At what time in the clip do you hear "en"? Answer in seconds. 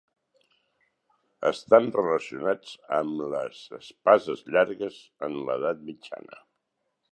5.29-5.39